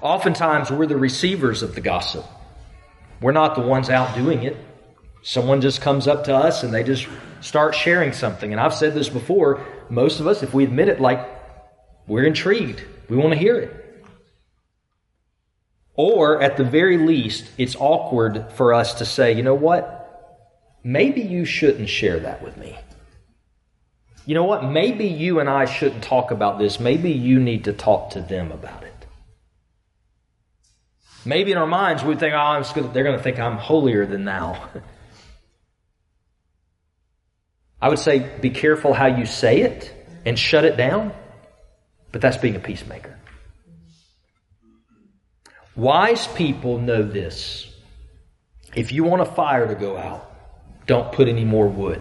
[0.02, 2.26] Oftentimes, we're the receivers of the gossip.
[3.22, 4.58] We're not the ones out doing it.
[5.22, 7.08] Someone just comes up to us and they just
[7.40, 8.52] start sharing something.
[8.52, 11.26] And I've said this before most of us, if we admit it, like,
[12.06, 12.84] we're intrigued.
[13.08, 13.83] We want to hear it.
[15.96, 20.00] Or at the very least, it's awkward for us to say, you know what?
[20.82, 22.76] Maybe you shouldn't share that with me.
[24.26, 24.64] You know what?
[24.64, 26.80] Maybe you and I shouldn't talk about this.
[26.80, 29.06] Maybe you need to talk to them about it.
[31.24, 34.68] Maybe in our minds we think, oh, they're going to think I'm holier than thou.
[37.80, 39.92] I would say be careful how you say it
[40.24, 41.12] and shut it down,
[42.12, 43.18] but that's being a peacemaker.
[45.76, 47.68] Wise people know this.
[48.76, 50.30] If you want a fire to go out,
[50.86, 52.00] don't put any more wood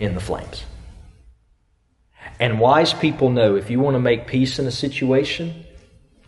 [0.00, 0.64] in the flames.
[2.40, 5.64] And wise people know if you want to make peace in a situation,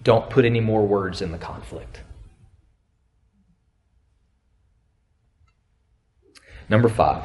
[0.03, 2.01] don't put any more words in the conflict.
[6.69, 7.25] Number five,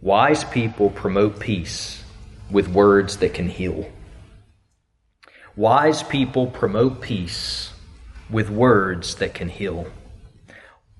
[0.00, 2.02] wise people promote peace
[2.50, 3.90] with words that can heal.
[5.58, 7.72] Wise people promote peace
[8.30, 9.88] with words that can heal.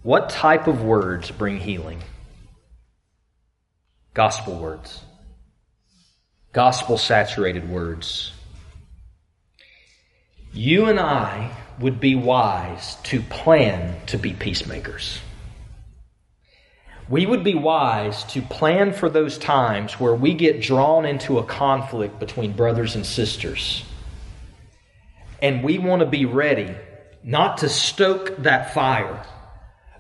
[0.03, 2.03] What type of words bring healing?
[4.15, 5.01] Gospel words.
[6.53, 8.33] Gospel saturated words.
[10.53, 15.21] You and I would be wise to plan to be peacemakers.
[17.09, 21.45] we would be wise to plan for those times where we get drawn into a
[21.45, 23.85] conflict between brothers and sisters.
[25.41, 26.75] And we want to be ready
[27.23, 29.25] not to stoke that fire,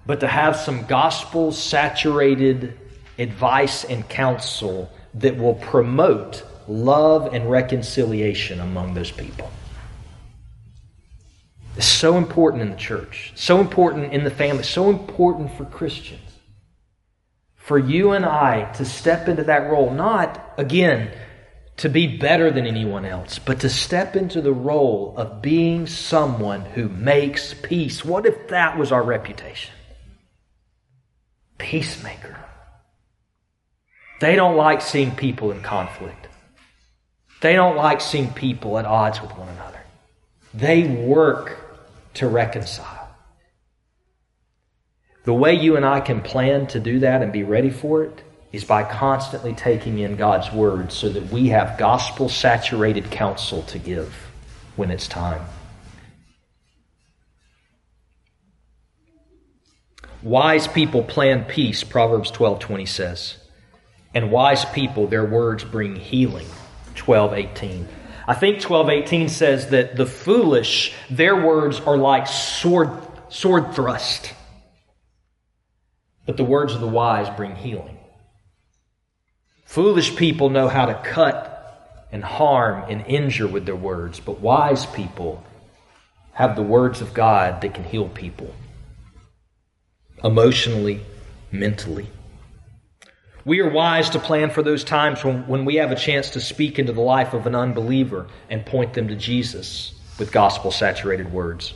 [0.07, 2.79] but to have some gospel saturated
[3.19, 9.51] advice and counsel that will promote love and reconciliation among those people.
[11.77, 16.29] It's so important in the church, so important in the family, so important for Christians
[17.69, 21.11] for you and I to step into that role, not, again,
[21.79, 26.61] to be better than anyone else, but to step into the role of being someone
[26.61, 28.05] who makes peace.
[28.05, 29.73] What if that was our reputation?
[31.57, 32.37] Peacemaker.
[34.21, 36.27] They don't like seeing people in conflict.
[37.41, 39.81] They don't like seeing people at odds with one another.
[40.53, 41.81] They work
[42.15, 43.09] to reconcile.
[45.25, 48.25] The way you and I can plan to do that and be ready for it
[48.53, 53.79] is by constantly taking in God's Word so that we have gospel saturated counsel to
[53.79, 54.15] give
[54.77, 55.45] when it's time.
[60.23, 63.37] Wise people plan peace, Proverbs 12:20 says.
[64.15, 66.47] And wise people their words bring healing,
[66.95, 67.87] 12:18.
[68.27, 72.91] I think 12:18 says that the foolish their words are like sword
[73.29, 74.33] sword thrust
[76.29, 77.98] but the words of the wise bring healing.
[79.69, 84.87] Foolish people know how to cut and harm and injure with their words, but wise
[84.87, 85.45] people
[86.33, 88.55] have the words of God that can heal people
[90.25, 91.03] emotionally,
[91.53, 92.09] mentally.
[93.45, 96.41] We are wise to plan for those times when, when we have a chance to
[96.41, 101.31] speak into the life of an unbeliever and point them to Jesus with gospel saturated
[101.31, 101.75] words.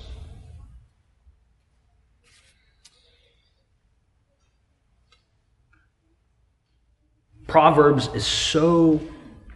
[7.52, 8.98] Proverbs is so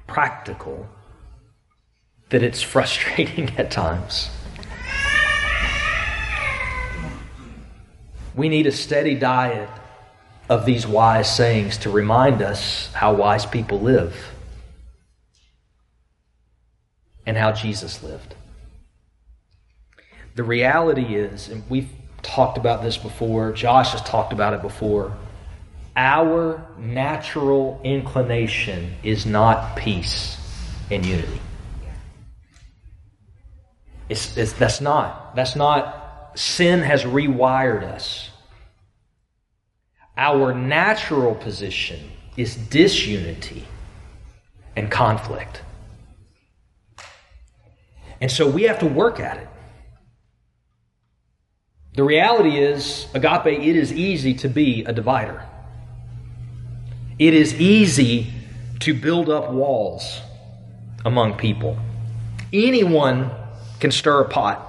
[0.07, 0.87] practical
[2.29, 4.29] that it's frustrating at times.
[8.35, 9.71] We need a steady diet
[10.51, 14.15] of these wise sayings to remind us how wise people live
[17.25, 18.35] and how Jesus lived.
[20.35, 21.89] The reality is, and we've
[22.21, 25.17] talked about this before, Josh has talked about it before
[25.97, 30.37] our natural inclination is not peace
[30.91, 31.41] and unity.
[34.09, 35.35] It's, it's, that's not.
[35.35, 36.39] That's not.
[36.39, 38.31] Sin has rewired us.
[40.19, 43.67] Our natural position is disunity
[44.77, 45.63] and conflict.
[48.21, 49.49] And so we have to work at it.
[51.95, 55.46] The reality is, agape, it is easy to be a divider.
[57.19, 58.27] It is easy
[58.81, 60.21] to build up walls
[61.05, 61.79] among people.
[62.53, 63.31] Anyone
[63.81, 64.63] can stir a pot.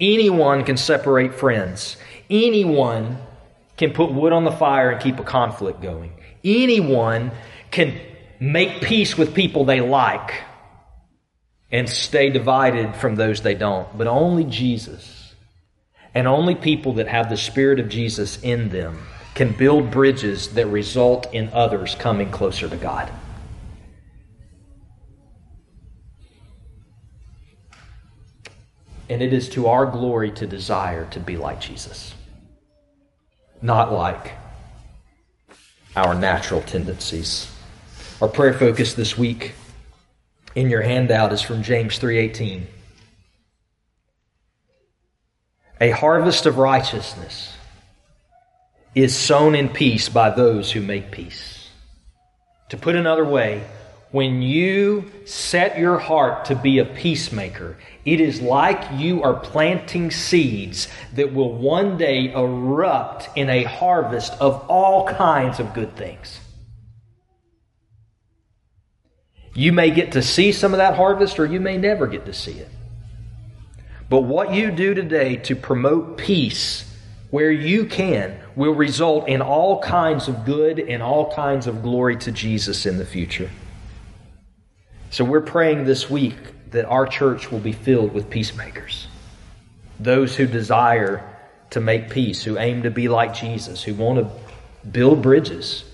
[0.00, 1.96] Anyone can separate friends.
[2.30, 3.18] Anyone
[3.76, 6.12] can put wood on the fire and keep a conflict going.
[6.44, 7.32] Anyone
[7.70, 8.00] can
[8.38, 10.42] make peace with people they like
[11.72, 13.96] and stay divided from those they don't.
[13.98, 15.34] But only Jesus
[16.14, 19.02] and only people that have the Spirit of Jesus in them
[19.34, 23.10] can build bridges that result in others coming closer to God.
[29.08, 32.14] And it is to our glory to desire to be like Jesus,
[33.60, 34.32] not like
[35.96, 37.50] our natural tendencies.
[38.20, 39.52] Our prayer focus this week
[40.54, 42.66] in your handout is from James 3:18.
[45.80, 47.54] A harvest of righteousness
[48.94, 51.70] is sown in peace by those who make peace.
[52.70, 53.64] To put another way,
[54.10, 60.10] when you set your heart to be a peacemaker, it is like you are planting
[60.10, 66.40] seeds that will one day erupt in a harvest of all kinds of good things.
[69.54, 72.32] You may get to see some of that harvest, or you may never get to
[72.32, 72.68] see it.
[74.10, 76.84] But what you do today to promote peace
[77.30, 82.16] where you can will result in all kinds of good and all kinds of glory
[82.16, 83.50] to Jesus in the future.
[85.10, 86.36] So we're praying this week
[86.70, 89.06] that our church will be filled with peacemakers.
[90.00, 91.28] Those who desire
[91.70, 95.84] to make peace, who aim to be like Jesus, who want to build bridges,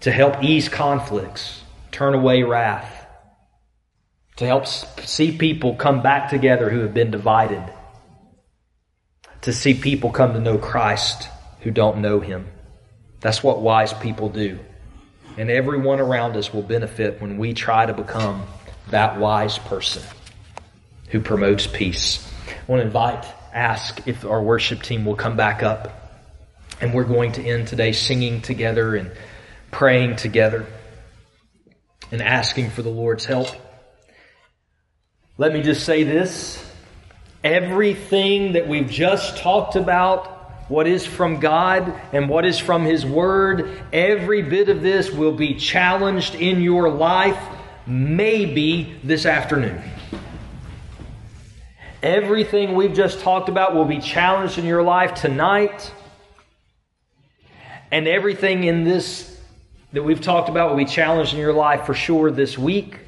[0.00, 3.06] to help ease conflicts, turn away wrath,
[4.36, 7.62] to help see people come back together who have been divided
[9.42, 11.28] to see people come to know Christ
[11.60, 12.46] who don't know him.
[13.20, 14.58] That's what wise people do.
[15.36, 18.46] And everyone around us will benefit when we try to become
[18.90, 20.02] that wise person
[21.08, 22.26] who promotes peace.
[22.48, 25.92] I want to invite, ask if our worship team will come back up.
[26.80, 29.10] And we're going to end today singing together and
[29.70, 30.66] praying together
[32.10, 33.48] and asking for the Lord's help.
[35.38, 36.62] Let me just say this.
[37.44, 40.26] Everything that we've just talked about,
[40.68, 45.32] what is from God and what is from His Word, every bit of this will
[45.32, 47.38] be challenged in your life,
[47.86, 49.80] maybe this afternoon.
[52.02, 55.92] Everything we've just talked about will be challenged in your life tonight.
[57.90, 59.40] And everything in this
[59.92, 62.98] that we've talked about will be challenged in your life for sure this week.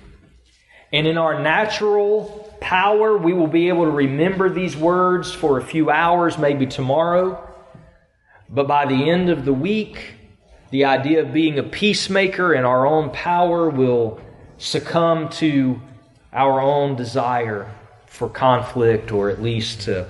[0.93, 5.63] And in our natural power, we will be able to remember these words for a
[5.63, 7.45] few hours, maybe tomorrow.
[8.49, 10.15] But by the end of the week,
[10.71, 14.21] the idea of being a peacemaker in our own power will
[14.59, 15.81] succumb to
[16.33, 17.71] our own desire
[18.07, 20.07] for conflict or at least to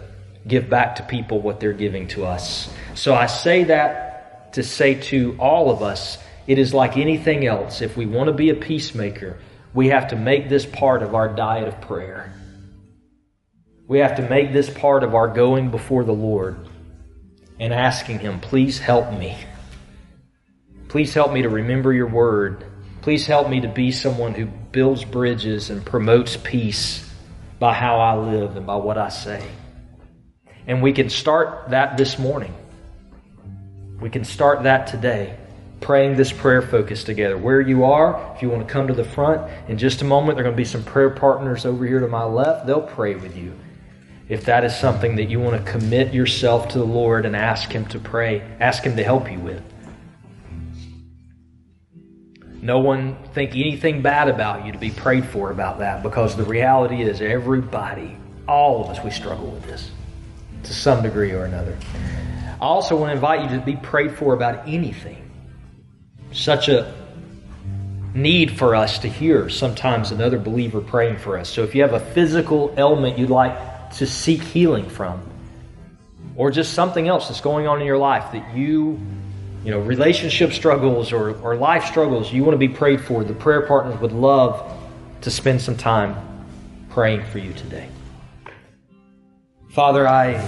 [0.47, 2.71] give back to people what they're giving to us.
[2.95, 7.83] So I say that to say to all of us it is like anything else.
[7.83, 9.37] If we want to be a peacemaker,
[9.75, 12.33] we have to make this part of our diet of prayer.
[13.89, 16.59] We have to make this part of our going before the Lord
[17.59, 19.37] and asking Him, please help me.
[20.89, 22.65] Please help me to remember your word.
[23.01, 27.11] Please help me to be someone who builds bridges and promotes peace
[27.59, 29.43] by how I live and by what I say.
[30.67, 32.55] And we can start that this morning.
[34.03, 35.39] We can start that today
[35.81, 37.39] praying this prayer focus together.
[37.39, 40.37] Where you are, if you want to come to the front, in just a moment,
[40.37, 42.67] there are going to be some prayer partners over here to my left.
[42.67, 43.55] They'll pray with you.
[44.29, 47.71] If that is something that you want to commit yourself to the Lord and ask
[47.71, 49.63] Him to pray, ask Him to help you with.
[52.61, 56.45] No one think anything bad about you to be prayed for about that because the
[56.45, 58.17] reality is everybody,
[58.47, 59.91] all of us, we struggle with this
[60.65, 61.79] to some degree or another.
[62.61, 65.31] I also want to invite you to be prayed for about anything
[66.33, 66.93] such a
[68.15, 71.49] need for us to hear sometimes another believer praying for us.
[71.49, 73.57] So if you have a physical ailment you'd like
[73.97, 75.21] to seek healing from,
[76.37, 79.01] or just something else that's going on in your life that you,
[79.65, 83.35] you know, relationship struggles or, or life struggles you want to be prayed for, the
[83.35, 84.79] prayer partners would love
[85.23, 86.17] to spend some time
[86.91, 87.89] praying for you today.
[89.71, 90.39] Father, I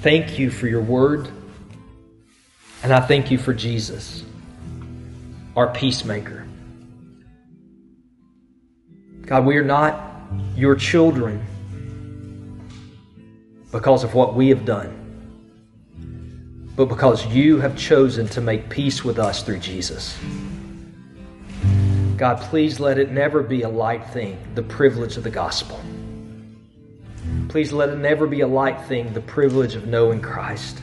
[0.00, 1.28] thank you for your word,
[2.82, 4.24] and I thank you for Jesus
[5.56, 6.46] our peacemaker.
[9.22, 10.00] God, we are not
[10.56, 11.44] your children
[13.72, 14.98] because of what we have done,
[16.76, 20.16] but because you have chosen to make peace with us through Jesus.
[22.16, 25.80] God, please let it never be a light thing, the privilege of the gospel.
[27.48, 30.78] Please let it never be a light thing, the privilege of knowing Christ.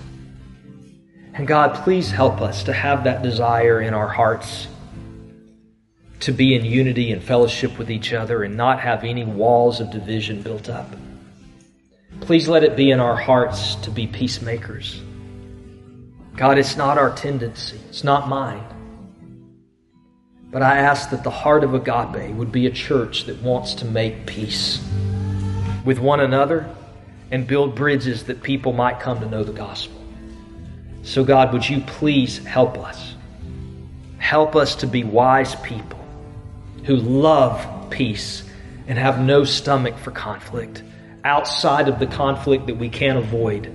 [1.36, 4.68] And God, please help us to have that desire in our hearts
[6.22, 9.92] to be in unity and fellowship with each other and not have any walls of
[9.92, 10.94] division built up.
[12.22, 15.02] Please let it be in our hearts to be peacemakers.
[16.36, 18.64] God, it's not our tendency, it's not mine.
[20.52, 23.86] But I ask that the heart of agape would be a church that wants to
[23.86, 24.84] make peace
[25.86, 26.74] with one another
[27.32, 30.02] and build bridges that people might come to know the gospel.
[31.04, 33.16] So, God, would you please help us?
[34.18, 36.00] Help us to be wise people
[36.84, 38.44] who love peace
[38.88, 40.84] and have no stomach for conflict
[41.24, 43.74] outside of the conflict that we can't avoid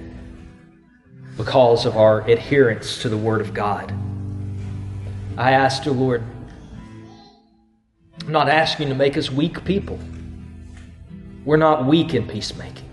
[1.36, 3.92] because of our adherence to the Word of God.
[5.36, 6.22] I ask you, Lord,
[8.24, 9.98] I'm not asking to make us weak people.
[11.44, 12.88] We're not weak in peacemaking.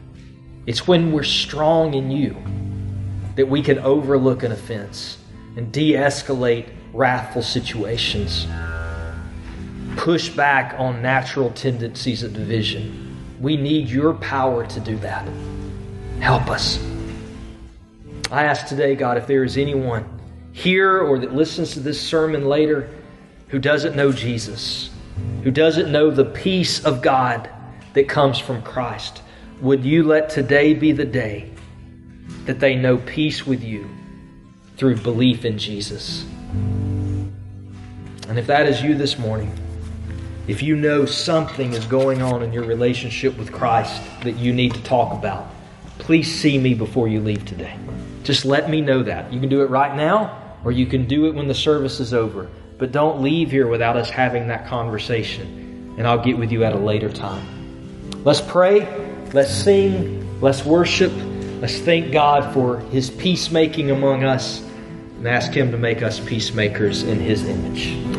[0.65, 2.35] It's when we're strong in you
[3.35, 5.17] that we can overlook an offense
[5.55, 8.47] and de escalate wrathful situations,
[9.95, 13.10] push back on natural tendencies of division.
[13.41, 15.27] We need your power to do that.
[16.19, 16.79] Help us.
[18.31, 20.05] I ask today, God, if there is anyone
[20.51, 22.89] here or that listens to this sermon later
[23.47, 24.91] who doesn't know Jesus,
[25.43, 27.49] who doesn't know the peace of God
[27.93, 29.23] that comes from Christ,
[29.59, 31.51] would you let today be the day
[32.45, 33.89] that they know peace with you
[34.77, 36.25] through belief in Jesus.
[38.27, 39.51] And if that is you this morning,
[40.47, 44.73] if you know something is going on in your relationship with Christ that you need
[44.73, 45.47] to talk about,
[45.99, 47.77] please see me before you leave today.
[48.23, 49.31] Just let me know that.
[49.31, 52.13] You can do it right now, or you can do it when the service is
[52.13, 52.49] over.
[52.77, 55.95] But don't leave here without us having that conversation.
[55.97, 57.45] And I'll get with you at a later time.
[58.23, 58.87] Let's pray.
[59.33, 60.41] Let's sing.
[60.41, 61.11] Let's worship.
[61.61, 64.61] Let's thank God for His peacemaking among us
[65.17, 68.10] and ask Him to make us peacemakers in His image.